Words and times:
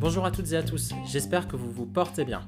Bonjour 0.00 0.24
à 0.24 0.30
toutes 0.30 0.52
et 0.52 0.56
à 0.56 0.62
tous, 0.62 0.92
j'espère 1.06 1.48
que 1.48 1.56
vous 1.56 1.70
vous 1.70 1.86
portez 1.86 2.24
bien. 2.24 2.42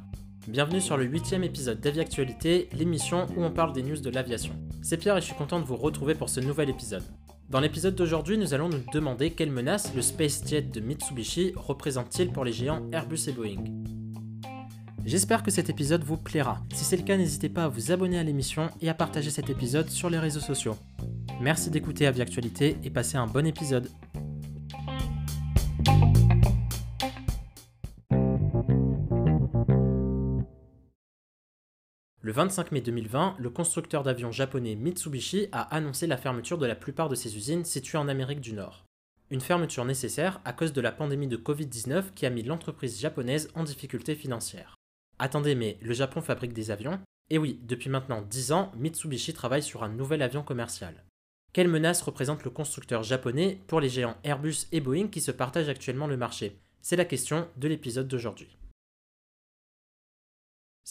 Bienvenue 0.47 0.81
sur 0.81 0.97
le 0.97 1.05
huitième 1.05 1.45
épisode 1.45 1.81
d'Avi 1.81 2.01
Actualité, 2.01 2.69
l'émission 2.73 3.27
où 3.37 3.45
on 3.45 3.51
parle 3.51 3.73
des 3.73 3.83
news 3.83 4.01
de 4.01 4.11
l'aviation. 4.11 4.55
C'est 4.83 4.97
Pierre 4.97 5.17
et 5.17 5.21
je 5.21 5.27
suis 5.27 5.35
content 5.35 5.61
de 5.61 5.65
vous 5.65 5.77
retrouver 5.77 6.15
pour 6.15 6.29
ce 6.29 6.41
nouvel 6.41 6.71
épisode. 6.71 7.03
Dans 7.49 7.61
l'épisode 7.61 7.97
d'aujourd'hui, 7.97 8.39
nous 8.39 8.55
allons 8.55 8.69
nous 8.69 8.83
demander 8.93 9.33
quelles 9.33 9.51
menaces 9.51 9.95
le 9.95 10.03
SpaceJet 10.03 10.63
de 10.63 10.81
Mitsubishi 10.81 11.53
représente-t-il 11.57 12.31
pour 12.31 12.45
les 12.45 12.53
géants 12.53 12.89
Airbus 12.93 13.29
et 13.29 13.33
Boeing. 13.33 13.65
J'espère 15.05 15.43
que 15.43 15.51
cet 15.51 15.71
épisode 15.71 16.05
vous 16.05 16.17
plaira. 16.17 16.61
Si 16.73 16.85
c'est 16.85 16.97
le 16.97 17.03
cas, 17.03 17.17
n'hésitez 17.17 17.49
pas 17.49 17.65
à 17.65 17.69
vous 17.69 17.91
abonner 17.91 18.19
à 18.19 18.23
l'émission 18.23 18.69
et 18.81 18.89
à 18.89 18.95
partager 18.95 19.31
cet 19.31 19.51
épisode 19.51 19.89
sur 19.89 20.09
les 20.09 20.19
réseaux 20.19 20.41
sociaux. 20.41 20.77
Merci 21.41 21.71
d'écouter 21.71 22.07
Avi 22.07 22.21
Actualité 22.21 22.77
et 22.85 22.91
passez 22.91 23.17
un 23.17 23.27
bon 23.27 23.47
épisode. 23.47 23.89
Le 32.23 32.33
25 32.33 32.73
mai 32.73 32.83
2020, 32.83 33.37
le 33.39 33.49
constructeur 33.49 34.03
d'avions 34.03 34.31
japonais 34.31 34.75
Mitsubishi 34.75 35.49
a 35.53 35.75
annoncé 35.75 36.07
la 36.07 36.19
fermeture 36.19 36.59
de 36.59 36.67
la 36.67 36.75
plupart 36.75 37.09
de 37.09 37.15
ses 37.15 37.35
usines 37.35 37.65
situées 37.65 37.97
en 37.97 38.09
Amérique 38.09 38.43
du 38.43 38.53
Nord. 38.53 38.85
Une 39.31 39.41
fermeture 39.41 39.87
nécessaire 39.87 40.39
à 40.45 40.53
cause 40.53 40.75
de 40.75 40.83
la 40.83 40.93
pandémie 40.93 41.29
de 41.29 41.39
Covid-19 41.39 42.13
qui 42.15 42.27
a 42.27 42.31
mis 42.31 42.43
l'entreprise 42.43 43.01
japonaise 43.01 43.49
en 43.55 43.65
difficulté 43.65 44.15
financière. 44.15 44.75
Attendez, 45.19 45.55
mais 45.55 45.79
le 45.81 45.95
Japon 45.95 46.21
fabrique 46.21 46.53
des 46.53 46.71
avions? 46.71 47.01
Et 47.31 47.39
oui, 47.39 47.59
depuis 47.63 47.89
maintenant 47.89 48.21
10 48.21 48.53
ans, 48.53 48.71
Mitsubishi 48.77 49.33
travaille 49.33 49.63
sur 49.63 49.83
un 49.83 49.89
nouvel 49.89 50.21
avion 50.21 50.43
commercial. 50.43 51.03
Quelle 51.55 51.69
menace 51.69 52.03
représente 52.03 52.45
le 52.45 52.51
constructeur 52.51 53.03
japonais 53.03 53.61
pour 53.67 53.81
les 53.81 53.89
géants 53.89 54.19
Airbus 54.25 54.67
et 54.73 54.81
Boeing 54.81 55.09
qui 55.09 55.23
se 55.23 55.31
partagent 55.31 55.71
actuellement 55.71 56.07
le 56.07 56.19
marché? 56.19 56.59
C'est 56.83 56.97
la 56.97 57.07
question 57.07 57.49
de 57.57 57.67
l'épisode 57.67 58.09
d'aujourd'hui. 58.09 58.59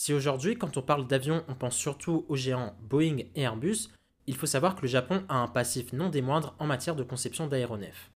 Si 0.02 0.14
aujourd'hui, 0.14 0.56
quand 0.56 0.78
on 0.78 0.82
parle 0.82 1.08
d'avions, 1.08 1.44
on 1.50 1.56
pense 1.56 1.76
surtout 1.76 2.26
aux 2.30 2.38
géants 2.38 2.74
Boeing 2.84 3.18
et 3.36 3.42
Airbus, 3.42 3.90
il 4.28 4.36
faut 4.38 4.46
savoir 4.46 4.78
que 4.78 4.84
le 4.84 4.88
Japon 4.88 5.26
a 5.28 5.40
un 5.40 5.50
passif 5.50 5.92
non 5.92 6.08
des 6.08 6.22
moindres 6.22 6.56
en 6.58 6.68
matière 6.68 6.96
de 6.96 7.04
conception 7.04 7.48
d'aéronefs. 7.48 8.10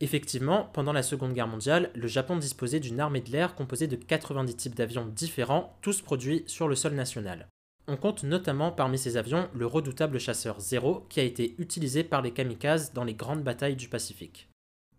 Effectivement, 0.00 0.64
pendant 0.74 0.92
la 0.92 1.02
Seconde 1.02 1.32
Guerre 1.32 1.48
mondiale, 1.48 1.92
le 1.94 2.08
Japon 2.08 2.36
disposait 2.36 2.78
d'une 2.78 3.00
armée 3.00 3.22
de 3.22 3.30
l'air 3.30 3.54
composée 3.54 3.86
de 3.86 3.96
90 3.96 4.54
types 4.54 4.74
d'avions 4.74 5.06
différents, 5.06 5.78
tous 5.80 6.02
produits 6.02 6.44
sur 6.46 6.68
le 6.68 6.74
sol 6.74 6.92
national. 6.92 7.48
On 7.86 7.96
compte 7.96 8.22
notamment 8.22 8.70
parmi 8.70 8.98
ces 8.98 9.16
avions 9.16 9.48
le 9.54 9.64
redoutable 9.64 10.20
chasseur 10.20 10.60
Zero 10.60 11.06
qui 11.08 11.20
a 11.20 11.24
été 11.24 11.54
utilisé 11.56 12.04
par 12.04 12.20
les 12.20 12.32
kamikazes 12.32 12.92
dans 12.92 13.04
les 13.04 13.14
grandes 13.14 13.42
batailles 13.42 13.76
du 13.76 13.88
Pacifique. 13.88 14.49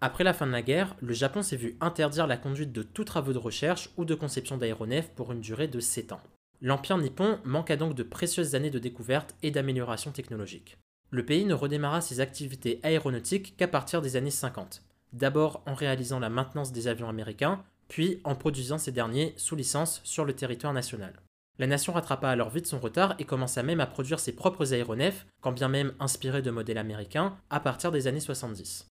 Après 0.03 0.23
la 0.23 0.33
fin 0.33 0.47
de 0.47 0.51
la 0.51 0.63
guerre, 0.63 0.95
le 0.99 1.13
Japon 1.13 1.43
s'est 1.43 1.55
vu 1.55 1.77
interdire 1.79 2.25
la 2.25 2.37
conduite 2.37 2.71
de 2.71 2.81
tous 2.81 3.03
travaux 3.03 3.33
de 3.33 3.37
recherche 3.37 3.91
ou 3.97 4.05
de 4.05 4.15
conception 4.15 4.57
d'aéronefs 4.57 5.11
pour 5.11 5.31
une 5.31 5.41
durée 5.41 5.67
de 5.67 5.79
7 5.79 6.11
ans. 6.11 6.21
L'Empire 6.59 6.97
nippon 6.97 7.37
manqua 7.43 7.75
donc 7.75 7.93
de 7.93 8.01
précieuses 8.01 8.55
années 8.55 8.71
de 8.71 8.79
découverte 8.79 9.35
et 9.43 9.51
d'amélioration 9.51 10.11
technologique. 10.11 10.79
Le 11.11 11.23
pays 11.23 11.45
ne 11.45 11.53
redémarra 11.53 12.01
ses 12.01 12.19
activités 12.19 12.79
aéronautiques 12.81 13.55
qu'à 13.57 13.67
partir 13.67 14.01
des 14.01 14.15
années 14.15 14.31
50, 14.31 14.81
d'abord 15.13 15.61
en 15.67 15.75
réalisant 15.75 16.19
la 16.19 16.29
maintenance 16.29 16.71
des 16.71 16.87
avions 16.87 17.09
américains, 17.09 17.63
puis 17.87 18.21
en 18.23 18.33
produisant 18.33 18.79
ces 18.79 18.91
derniers 18.91 19.35
sous 19.37 19.55
licence 19.55 20.01
sur 20.03 20.25
le 20.25 20.33
territoire 20.33 20.73
national. 20.73 21.13
La 21.59 21.67
nation 21.67 21.93
rattrapa 21.93 22.29
alors 22.29 22.49
vite 22.49 22.65
son 22.65 22.79
retard 22.79 23.13
et 23.19 23.25
commença 23.25 23.61
même 23.61 23.81
à 23.81 23.85
produire 23.85 24.19
ses 24.19 24.31
propres 24.31 24.73
aéronefs, 24.73 25.27
quand 25.41 25.51
bien 25.51 25.67
même 25.67 25.93
inspirés 25.99 26.41
de 26.41 26.49
modèles 26.49 26.79
américains, 26.79 27.37
à 27.51 27.59
partir 27.59 27.91
des 27.91 28.07
années 28.07 28.19
70. 28.19 28.90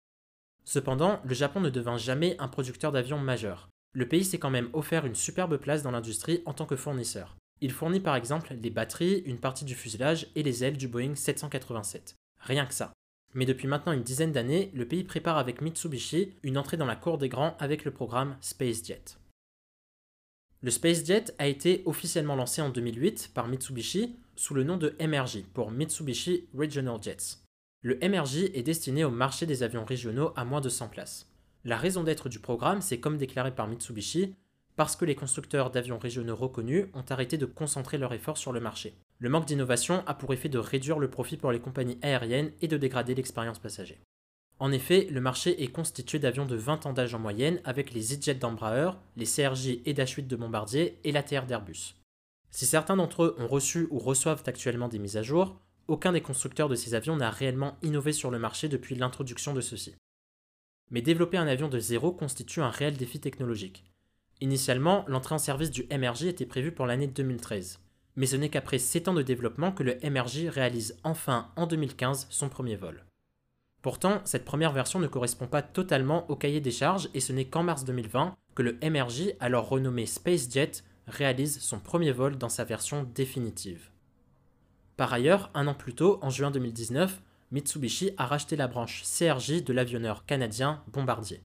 Cependant, 0.70 1.18
le 1.24 1.34
Japon 1.34 1.58
ne 1.58 1.68
devint 1.68 1.96
jamais 1.96 2.36
un 2.38 2.46
producteur 2.46 2.92
d'avions 2.92 3.18
majeur. 3.18 3.68
Le 3.92 4.06
pays 4.06 4.24
s'est 4.24 4.38
quand 4.38 4.50
même 4.50 4.70
offert 4.72 5.04
une 5.04 5.16
superbe 5.16 5.56
place 5.56 5.82
dans 5.82 5.90
l'industrie 5.90 6.44
en 6.46 6.54
tant 6.54 6.64
que 6.64 6.76
fournisseur. 6.76 7.34
Il 7.60 7.72
fournit 7.72 7.98
par 7.98 8.14
exemple 8.14 8.54
les 8.54 8.70
batteries, 8.70 9.24
une 9.26 9.40
partie 9.40 9.64
du 9.64 9.74
fuselage 9.74 10.28
et 10.36 10.44
les 10.44 10.62
ailes 10.62 10.76
du 10.76 10.86
Boeing 10.86 11.16
787. 11.16 12.14
Rien 12.38 12.66
que 12.66 12.72
ça. 12.72 12.92
Mais 13.34 13.46
depuis 13.46 13.66
maintenant 13.66 13.90
une 13.90 14.04
dizaine 14.04 14.30
d'années, 14.30 14.70
le 14.72 14.86
pays 14.86 15.02
prépare 15.02 15.38
avec 15.38 15.60
Mitsubishi 15.60 16.36
une 16.44 16.56
entrée 16.56 16.76
dans 16.76 16.86
la 16.86 16.94
cour 16.94 17.18
des 17.18 17.28
grands 17.28 17.56
avec 17.58 17.84
le 17.84 17.90
programme 17.90 18.36
SpaceJet. 18.40 19.16
Le 20.60 20.70
SpaceJet 20.70 21.34
a 21.40 21.48
été 21.48 21.82
officiellement 21.84 22.36
lancé 22.36 22.62
en 22.62 22.70
2008 22.70 23.32
par 23.34 23.48
Mitsubishi 23.48 24.20
sous 24.36 24.54
le 24.54 24.62
nom 24.62 24.76
de 24.76 24.94
MRJ 25.00 25.42
pour 25.52 25.72
Mitsubishi 25.72 26.46
Regional 26.54 27.02
Jets. 27.02 27.40
Le 27.82 27.98
MRJ 28.06 28.50
est 28.52 28.62
destiné 28.62 29.04
au 29.04 29.10
marché 29.10 29.46
des 29.46 29.62
avions 29.62 29.86
régionaux 29.86 30.32
à 30.36 30.44
moins 30.44 30.60
de 30.60 30.68
100 30.68 30.88
places. 30.88 31.30
La 31.64 31.78
raison 31.78 32.04
d'être 32.04 32.28
du 32.28 32.38
programme, 32.38 32.82
c'est 32.82 33.00
comme 33.00 33.16
déclaré 33.16 33.54
par 33.54 33.68
Mitsubishi, 33.68 34.34
parce 34.76 34.96
que 34.96 35.06
les 35.06 35.14
constructeurs 35.14 35.70
d'avions 35.70 35.98
régionaux 35.98 36.36
reconnus 36.36 36.88
ont 36.92 37.04
arrêté 37.08 37.38
de 37.38 37.46
concentrer 37.46 37.96
leurs 37.96 38.12
efforts 38.12 38.36
sur 38.36 38.52
le 38.52 38.60
marché. 38.60 38.94
Le 39.18 39.30
manque 39.30 39.46
d'innovation 39.46 40.02
a 40.06 40.12
pour 40.12 40.34
effet 40.34 40.50
de 40.50 40.58
réduire 40.58 40.98
le 40.98 41.08
profit 41.08 41.38
pour 41.38 41.52
les 41.52 41.60
compagnies 41.60 41.98
aériennes 42.02 42.52
et 42.60 42.68
de 42.68 42.76
dégrader 42.76 43.14
l'expérience 43.14 43.58
passager. 43.58 43.98
En 44.58 44.72
effet, 44.72 45.06
le 45.10 45.22
marché 45.22 45.62
est 45.62 45.68
constitué 45.68 46.18
d'avions 46.18 46.44
de 46.44 46.56
20 46.56 46.84
ans 46.84 46.92
d'âge 46.92 47.14
en 47.14 47.18
moyenne 47.18 47.62
avec 47.64 47.94
les 47.94 48.12
EasyJet 48.12 48.34
d'Embraer, 48.34 48.90
les 49.16 49.24
CRJ 49.24 49.80
et 49.86 49.94
Dash 49.94 50.16
8 50.16 50.28
de 50.28 50.36
Bombardier 50.36 50.98
et 51.04 51.12
l'ATR 51.12 51.46
d'Airbus. 51.46 51.94
Si 52.50 52.66
certains 52.66 52.96
d'entre 52.96 53.22
eux 53.22 53.36
ont 53.38 53.46
reçu 53.46 53.88
ou 53.90 53.98
reçoivent 53.98 54.42
actuellement 54.44 54.88
des 54.88 54.98
mises 54.98 55.16
à 55.16 55.22
jour, 55.22 55.58
aucun 55.90 56.12
des 56.12 56.20
constructeurs 56.20 56.68
de 56.68 56.76
ces 56.76 56.94
avions 56.94 57.16
n'a 57.16 57.30
réellement 57.30 57.76
innové 57.82 58.12
sur 58.12 58.30
le 58.30 58.38
marché 58.38 58.68
depuis 58.68 58.94
l'introduction 58.94 59.52
de 59.52 59.60
ceux-ci. 59.60 59.96
Mais 60.90 61.02
développer 61.02 61.36
un 61.36 61.48
avion 61.48 61.68
de 61.68 61.80
zéro 61.80 62.12
constitue 62.12 62.62
un 62.62 62.70
réel 62.70 62.96
défi 62.96 63.18
technologique. 63.18 63.84
Initialement, 64.40 65.04
l'entrée 65.08 65.34
en 65.34 65.38
service 65.38 65.70
du 65.70 65.86
MRJ 65.90 66.26
était 66.26 66.46
prévue 66.46 66.72
pour 66.72 66.86
l'année 66.86 67.08
2013. 67.08 67.80
Mais 68.14 68.26
ce 68.26 68.36
n'est 68.36 68.48
qu'après 68.48 68.78
7 68.78 69.08
ans 69.08 69.14
de 69.14 69.22
développement 69.22 69.72
que 69.72 69.82
le 69.82 69.98
MRJ 70.02 70.46
réalise 70.46 70.96
enfin 71.02 71.50
en 71.56 71.66
2015 71.66 72.28
son 72.30 72.48
premier 72.48 72.76
vol. 72.76 73.04
Pourtant, 73.82 74.20
cette 74.24 74.44
première 74.44 74.72
version 74.72 75.00
ne 75.00 75.08
correspond 75.08 75.46
pas 75.46 75.62
totalement 75.62 76.30
au 76.30 76.36
cahier 76.36 76.60
des 76.60 76.70
charges 76.70 77.08
et 77.14 77.20
ce 77.20 77.32
n'est 77.32 77.46
qu'en 77.46 77.64
mars 77.64 77.84
2020 77.84 78.36
que 78.54 78.62
le 78.62 78.78
MRJ, 78.82 79.34
alors 79.40 79.68
renommé 79.68 80.06
SpaceJet, 80.06 80.70
réalise 81.08 81.60
son 81.60 81.80
premier 81.80 82.12
vol 82.12 82.38
dans 82.38 82.48
sa 82.48 82.64
version 82.64 83.04
définitive. 83.14 83.89
Par 85.00 85.14
ailleurs, 85.14 85.50
un 85.54 85.66
an 85.66 85.72
plus 85.72 85.94
tôt, 85.94 86.18
en 86.20 86.28
juin 86.28 86.50
2019, 86.50 87.22
Mitsubishi 87.52 88.10
a 88.18 88.26
racheté 88.26 88.54
la 88.54 88.68
branche 88.68 89.02
CRJ 89.04 89.64
de 89.64 89.72
l'avionneur 89.72 90.26
canadien 90.26 90.84
Bombardier. 90.92 91.40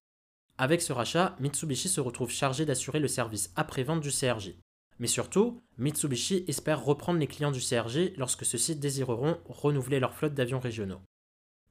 Avec 0.57 0.81
ce 0.81 0.91
rachat, 0.91 1.37
Mitsubishi 1.39 1.87
se 1.87 2.01
retrouve 2.01 2.29
chargé 2.29 2.65
d'assurer 2.65 2.99
le 2.99 3.07
service 3.07 3.53
après-vente 3.55 4.01
du 4.01 4.09
CRJ. 4.11 4.55
Mais 4.99 5.07
surtout, 5.07 5.61
Mitsubishi 5.77 6.43
espère 6.49 6.83
reprendre 6.83 7.17
les 7.17 7.27
clients 7.27 7.53
du 7.53 7.61
CRJ 7.61 8.17
lorsque 8.17 8.43
ceux-ci 8.43 8.75
désireront 8.75 9.37
renouveler 9.47 10.01
leur 10.01 10.13
flotte 10.13 10.33
d'avions 10.33 10.59
régionaux. 10.59 10.99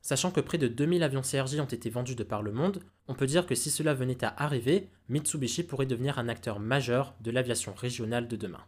Sachant 0.01 0.31
que 0.31 0.41
près 0.41 0.57
de 0.57 0.69
2000 0.69 1.03
avions 1.03 1.21
CRJ 1.21 1.61
ont 1.61 1.67
été 1.67 1.91
vendus 1.91 2.17
de 2.17 2.25
par 2.25 2.41
le 2.41 2.53
monde, 2.53 2.81
on 3.09 3.15
peut 3.15 3.27
dire 3.27 3.45
que 3.45 3.55
si 3.55 3.71
cela 3.71 3.93
venait 3.93 4.25
à 4.25 4.43
arriver, 4.43 4.89
Mitsubishi 5.11 5.65
pourrait 5.65 5.85
devenir 5.85 6.19
un 6.19 6.31
acteur 6.31 6.61
majeur 6.61 7.15
de 7.21 7.31
l'aviation 7.31 7.75
régionale 7.75 8.27
de 8.27 8.37
demain. 8.37 8.65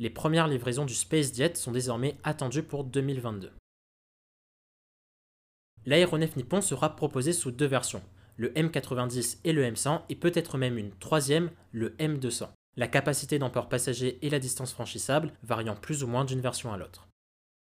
Les 0.00 0.08
premières 0.08 0.48
livraisons 0.48 0.86
du 0.86 0.94
SpaceJet 0.94 1.56
sont 1.56 1.72
désormais 1.72 2.16
attendues 2.24 2.62
pour 2.62 2.84
2022. 2.84 3.52
L'aéronef 5.84 6.36
Nippon 6.36 6.62
sera 6.62 6.96
proposé 6.96 7.34
sous 7.34 7.50
deux 7.50 7.66
versions, 7.66 8.02
le 8.38 8.48
M90 8.52 9.40
et 9.44 9.52
le 9.52 9.62
M100 9.62 10.00
et 10.08 10.16
peut-être 10.16 10.56
même 10.56 10.78
une 10.78 10.92
troisième, 10.92 11.50
le 11.72 11.90
M200. 11.98 12.48
La 12.78 12.88
capacité 12.88 13.38
d'emport 13.38 13.68
passager 13.68 14.18
et 14.24 14.30
la 14.30 14.38
distance 14.38 14.72
franchissable 14.72 15.34
variant 15.42 15.76
plus 15.76 16.02
ou 16.02 16.06
moins 16.06 16.24
d'une 16.24 16.40
version 16.40 16.72
à 16.72 16.78
l'autre. 16.78 17.06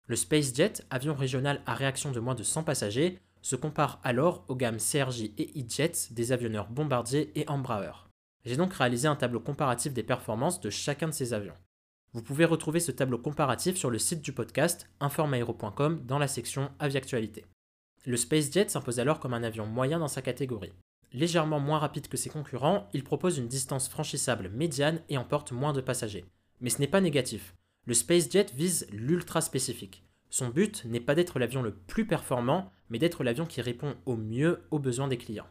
Le 0.07 0.17
SpaceJet, 0.17 0.83
avion 0.89 1.15
régional 1.15 1.61
à 1.65 1.73
réaction 1.73 2.11
de 2.11 2.19
moins 2.19 2.35
de 2.35 2.43
100 2.43 2.65
passagers, 2.65 3.17
se 3.41 3.55
compare 3.55 4.01
alors 4.03 4.43
aux 4.49 4.57
gammes 4.57 4.79
CRJ 4.79 5.31
et 5.37 5.53
E-Jet 5.57 6.11
des 6.11 6.33
avionneurs 6.33 6.67
Bombardier 6.67 7.31
et 7.39 7.47
Embraer. 7.47 8.09
J'ai 8.43 8.57
donc 8.57 8.73
réalisé 8.73 9.07
un 9.07 9.15
tableau 9.15 9.39
comparatif 9.39 9.93
des 9.93 10.03
performances 10.03 10.59
de 10.59 10.69
chacun 10.69 11.07
de 11.07 11.13
ces 11.13 11.33
avions. 11.33 11.55
Vous 12.15 12.21
pouvez 12.21 12.45
retrouver 12.45 12.79
ce 12.79 12.93
tableau 12.93 13.17
comparatif 13.17 13.75
sur 13.75 13.89
le 13.89 13.99
site 13.99 14.21
du 14.21 14.31
podcast 14.31 14.89
informaero.com 15.01 15.99
dans 16.05 16.17
la 16.17 16.29
section 16.29 16.71
Aviactualité. 16.79 17.43
Le 18.05 18.15
SpaceJet 18.15 18.69
s'impose 18.69 19.01
alors 19.01 19.19
comme 19.19 19.33
un 19.33 19.43
avion 19.43 19.65
moyen 19.65 19.99
dans 19.99 20.07
sa 20.07 20.21
catégorie. 20.21 20.71
Légèrement 21.11 21.59
moins 21.59 21.77
rapide 21.77 22.07
que 22.07 22.15
ses 22.15 22.29
concurrents, 22.29 22.87
il 22.93 23.03
propose 23.03 23.37
une 23.37 23.49
distance 23.49 23.89
franchissable 23.89 24.47
médiane 24.47 25.01
et 25.09 25.17
emporte 25.17 25.51
moins 25.51 25.73
de 25.73 25.81
passagers. 25.81 26.23
Mais 26.61 26.69
ce 26.69 26.79
n'est 26.79 26.87
pas 26.87 27.01
négatif. 27.01 27.53
Le 27.85 27.93
SpaceJet 27.93 28.45
vise 28.55 28.87
l'ultra 28.93 29.41
spécifique. 29.41 30.05
Son 30.29 30.47
but 30.47 30.85
n'est 30.85 31.01
pas 31.01 31.15
d'être 31.15 31.37
l'avion 31.37 31.61
le 31.61 31.73
plus 31.73 32.07
performant, 32.07 32.71
mais 32.89 32.97
d'être 32.97 33.25
l'avion 33.25 33.45
qui 33.45 33.59
répond 33.59 33.93
au 34.05 34.15
mieux 34.15 34.63
aux 34.71 34.79
besoins 34.79 35.09
des 35.09 35.17
clients. 35.17 35.49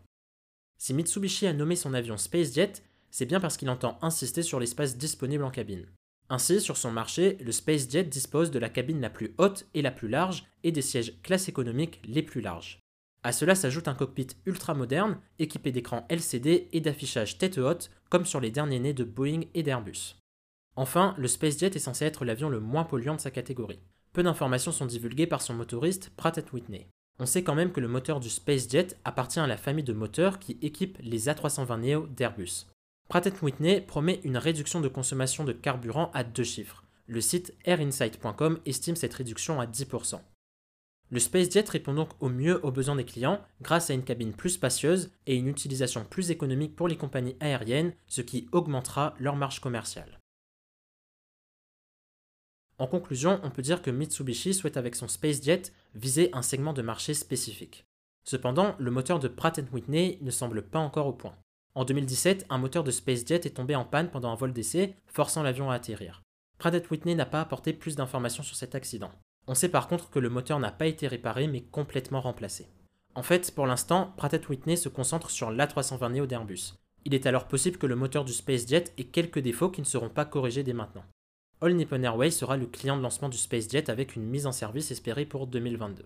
Si 0.78 0.94
Mitsubishi 0.94 1.46
a 1.46 1.52
nommé 1.52 1.76
son 1.76 1.93
avion 1.93 2.16
SpaceJet, 2.16 2.72
c'est 3.11 3.26
bien 3.26 3.38
parce 3.38 3.58
qu'il 3.58 3.69
entend 3.69 3.99
insister 4.00 4.40
sur 4.40 4.61
l'espace 4.61 4.96
disponible 4.96 5.44
en 5.44 5.50
cabine. 5.50 5.84
Ainsi, 6.31 6.61
sur 6.61 6.76
son 6.76 6.91
marché, 6.91 7.37
le 7.41 7.53
SpaceJet 7.53 8.05
dispose 8.05 8.50
de 8.50 8.59
la 8.59 8.71
cabine 8.71 9.00
la 9.00 9.11
plus 9.11 9.35
haute 9.38 9.67
et 9.75 9.82
la 9.82 9.91
plus 9.91 10.09
large 10.09 10.44
et 10.62 10.73
des 10.73 10.82
sièges 10.82 11.15
classe 11.23 11.49
économique 11.49 12.00
les 12.06 12.23
plus 12.23 12.41
larges. 12.41 12.81
À 13.23 13.32
cela 13.32 13.55
s'ajoute 13.55 13.88
un 13.88 13.94
cockpit 13.94 14.29
ultra 14.44 14.75
moderne, 14.75 15.19
équipé 15.38 15.73
d'écrans 15.73 16.06
LCD 16.11 16.69
et 16.73 16.81
d'affichage 16.81 17.38
tête 17.38 17.59
haute, 17.59 17.91
comme 18.11 18.26
sur 18.26 18.41
les 18.41 18.50
derniers 18.50 18.81
nés 18.81 18.93
de 18.93 19.05
Boeing 19.05 19.43
et 19.55 19.62
d'Airbus. 19.62 20.17
Enfin, 20.76 21.15
le 21.17 21.29
SpaceJet 21.29 21.75
est 21.75 21.79
censé 21.79 22.05
être 22.05 22.25
l'avion 22.25 22.49
le 22.49 22.61
moins 22.61 22.85
polluant 22.85 23.15
de 23.15 23.21
sa 23.21 23.31
catégorie. 23.31 23.81
Peu 24.12 24.23
d'informations 24.23 24.73
sont 24.73 24.87
divulguées 24.87 25.26
par 25.26 25.43
son 25.43 25.55
motoriste 25.55 26.11
Pratt 26.17 26.38
Whitney. 26.53 26.88
On 27.19 27.26
sait 27.26 27.44
quand 27.44 27.55
même 27.55 27.73
que 27.73 27.81
le 27.81 27.88
moteur 27.88 28.21
du 28.21 28.29
SpaceJet 28.29 28.88
appartient 29.05 29.41
à 29.41 29.47
la 29.47 29.56
famille 29.56 29.85
de 29.85 29.93
moteurs 29.93 30.38
qui 30.38 30.59
équipent 30.62 30.99
les 31.00 31.29
A320 31.29 31.81
Neo 31.81 32.06
d'Airbus. 32.09 32.67
Pratt 33.09 33.43
Whitney 33.43 33.81
promet 33.81 34.21
une 34.25 34.39
réduction 34.39 34.81
de 34.81 34.89
consommation 34.89 35.45
de 35.45 35.53
carburant 35.53 36.11
à 36.15 36.25
deux 36.25 36.45
chiffres. 36.45 36.85
Le 37.06 37.21
site 37.21 37.55
airinsight.com 37.65 38.61
estime 38.65 38.97
cette 38.97 39.15
réduction 39.15 39.61
à 39.61 39.67
10%. 39.67 40.21
Le 41.11 41.21
SpaceJet 41.21 41.69
répond 41.69 41.93
donc 41.93 42.11
au 42.21 42.29
mieux 42.29 42.65
aux 42.65 42.73
besoins 42.73 42.97
des 42.97 43.05
clients 43.05 43.41
grâce 43.61 43.91
à 43.91 43.95
une 43.95 44.05
cabine 44.05 44.33
plus 44.33 44.51
spacieuse 44.51 45.12
et 45.27 45.37
une 45.37 45.49
utilisation 45.49 46.05
plus 46.05 46.31
économique 46.31 46.75
pour 46.75 46.89
les 46.89 46.97
compagnies 46.97 47.37
aériennes, 47.41 47.93
ce 48.09 48.23
qui 48.23 48.49
augmentera 48.53 49.15
leur 49.19 49.37
marge 49.37 49.61
commerciale. 49.61 50.19
En 52.79 52.87
conclusion, 52.87 53.39
on 53.45 53.50
peut 53.50 53.62
dire 53.62 53.83
que 53.83 53.91
Mitsubishi 53.91 54.55
souhaite 54.55 54.77
avec 54.77 54.97
son 54.97 55.07
SpaceJet 55.07 55.62
viser 55.95 56.31
un 56.33 56.43
segment 56.43 56.73
de 56.73 56.83
marché 56.83 57.15
spécifique. 57.15 57.87
Cependant, 58.25 58.75
le 58.79 58.91
moteur 58.91 59.19
de 59.19 59.29
Pratt 59.29 59.61
Whitney 59.73 60.19
ne 60.23 60.31
semble 60.31 60.62
pas 60.62 60.81
encore 60.81 61.07
au 61.07 61.12
point. 61.12 61.37
En 61.76 61.85
2017, 61.85 62.47
un 62.50 62.59
moteur 62.59 62.85
de 62.85 62.93
SpaceJet 62.93 63.47
est 63.47 63.56
tombé 63.56 63.75
en 63.75 63.85
panne 63.85 64.09
pendant 64.09 64.31
un 64.31 64.37
vol 64.37 64.53
d'essai, 64.53 64.94
forçant 65.09 65.43
l'avion 65.43 65.71
à 65.71 65.75
atterrir. 65.75 66.23
Pratt 66.59 66.88
Whitney 66.88 67.17
n'a 67.17 67.26
pas 67.26 67.41
apporté 67.41 67.73
plus 67.73 67.97
d'informations 67.97 68.44
sur 68.44 68.55
cet 68.55 68.76
accident. 68.76 69.11
On 69.49 69.55
sait 69.55 69.69
par 69.69 69.88
contre 69.88 70.09
que 70.09 70.21
le 70.21 70.31
moteur 70.31 70.61
n'a 70.61 70.71
pas 70.71 70.87
été 70.87 71.09
réparé 71.09 71.49
mais 71.49 71.62
complètement 71.62 72.21
remplacé. 72.21 72.69
En 73.17 73.25
fait, 73.25 73.53
pour 73.53 73.67
l'instant, 73.67 74.15
Pratt 74.17 74.49
Whitney 74.49 74.76
se 74.76 74.88
concentre 74.88 75.31
sur 75.31 75.50
l'A320 75.50 76.12
Neo 76.12 76.26
d'Airbus. 76.26 76.75
Il 77.05 77.12
est 77.12 77.26
alors 77.26 77.49
possible 77.49 77.76
que 77.76 77.87
le 77.87 77.97
moteur 77.97 78.25
du 78.25 78.32
SpaceJet 78.32 78.85
ait 78.97 79.05
quelques 79.05 79.41
défauts 79.41 79.71
qui 79.71 79.81
ne 79.81 79.87
seront 79.87 80.09
pas 80.09 80.25
corrigés 80.25 80.62
dès 80.62 80.73
maintenant. 80.73 81.05
All 81.61 81.75
Nippon 81.75 82.03
Airways 82.03 82.31
sera 82.31 82.56
le 82.56 82.67
client 82.67 82.97
de 82.97 83.03
lancement 83.03 83.29
du 83.29 83.37
SpaceJet 83.37 83.91
avec 83.91 84.15
une 84.15 84.25
mise 84.25 84.47
en 84.47 84.53
service 84.53 84.93
espérée 84.93 85.26
pour 85.26 85.49
2022. 85.49 86.05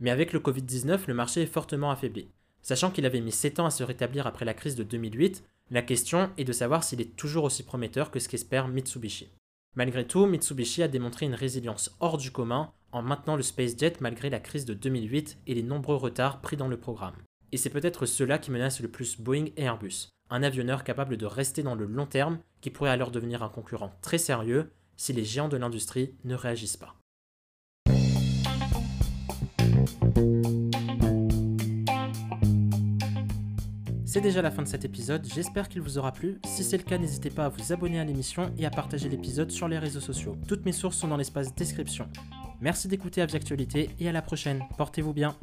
Mais 0.00 0.10
avec 0.10 0.32
le 0.32 0.40
Covid-19, 0.40 1.00
le 1.06 1.14
marché 1.14 1.42
est 1.42 1.46
fortement 1.46 1.90
affaibli. 1.90 2.28
Sachant 2.62 2.90
qu'il 2.90 3.06
avait 3.06 3.20
mis 3.20 3.32
7 3.32 3.60
ans 3.60 3.66
à 3.66 3.70
se 3.70 3.82
rétablir 3.82 4.26
après 4.26 4.44
la 4.44 4.54
crise 4.54 4.76
de 4.76 4.84
2008, 4.84 5.44
la 5.70 5.82
question 5.82 6.30
est 6.38 6.44
de 6.44 6.52
savoir 6.52 6.84
s'il 6.84 7.00
est 7.00 7.16
toujours 7.16 7.44
aussi 7.44 7.64
prometteur 7.64 8.10
que 8.10 8.20
ce 8.20 8.28
qu'espère 8.28 8.68
Mitsubishi. 8.68 9.30
Malgré 9.74 10.06
tout, 10.06 10.26
Mitsubishi 10.26 10.82
a 10.82 10.88
démontré 10.88 11.26
une 11.26 11.34
résilience 11.34 11.96
hors 11.98 12.18
du 12.18 12.30
commun 12.30 12.70
en 12.92 13.02
maintenant 13.02 13.36
le 13.36 13.42
SpaceJet 13.42 13.94
malgré 14.00 14.30
la 14.30 14.38
crise 14.38 14.64
de 14.64 14.74
2008 14.74 15.38
et 15.46 15.54
les 15.54 15.62
nombreux 15.62 15.96
retards 15.96 16.40
pris 16.40 16.56
dans 16.56 16.68
le 16.68 16.76
programme. 16.76 17.16
Et 17.52 17.56
c'est 17.56 17.70
peut-être 17.70 18.06
cela 18.06 18.38
qui 18.38 18.50
menace 18.50 18.80
le 18.80 18.88
plus 18.88 19.18
Boeing 19.18 19.46
et 19.56 19.64
Airbus, 19.64 20.08
un 20.30 20.42
avionneur 20.42 20.84
capable 20.84 21.16
de 21.16 21.26
rester 21.26 21.62
dans 21.62 21.74
le 21.74 21.86
long 21.86 22.06
terme 22.06 22.38
qui 22.60 22.70
pourrait 22.70 22.90
alors 22.90 23.10
devenir 23.10 23.42
un 23.42 23.48
concurrent 23.48 23.92
très 24.02 24.18
sérieux 24.18 24.70
si 24.96 25.12
les 25.12 25.24
géants 25.24 25.48
de 25.48 25.56
l'industrie 25.56 26.14
ne 26.24 26.34
réagissent 26.34 26.76
pas. 26.76 26.94
C'est 34.12 34.20
déjà 34.20 34.42
la 34.42 34.50
fin 34.50 34.60
de 34.60 34.68
cet 34.68 34.84
épisode, 34.84 35.26
j'espère 35.34 35.70
qu'il 35.70 35.80
vous 35.80 35.96
aura 35.96 36.12
plu. 36.12 36.38
Si 36.44 36.64
c'est 36.64 36.76
le 36.76 36.82
cas, 36.82 36.98
n'hésitez 36.98 37.30
pas 37.30 37.46
à 37.46 37.48
vous 37.48 37.72
abonner 37.72 37.98
à 37.98 38.04
l'émission 38.04 38.52
et 38.58 38.66
à 38.66 38.70
partager 38.70 39.08
l'épisode 39.08 39.50
sur 39.50 39.68
les 39.68 39.78
réseaux 39.78 40.00
sociaux. 40.00 40.36
Toutes 40.46 40.66
mes 40.66 40.72
sources 40.72 40.98
sont 40.98 41.08
dans 41.08 41.16
l'espace 41.16 41.54
description. 41.54 42.06
Merci 42.60 42.88
d'écouter 42.88 43.22
Aviactualité 43.22 43.88
et 43.98 44.10
à 44.10 44.12
la 44.12 44.20
prochaine. 44.20 44.64
Portez-vous 44.76 45.14
bien. 45.14 45.34